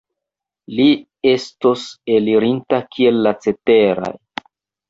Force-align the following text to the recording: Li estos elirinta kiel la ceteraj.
Li 0.77 0.85
estos 1.33 1.83
elirinta 2.15 2.81
kiel 2.97 3.23
la 3.29 3.35
ceteraj. 3.47 4.13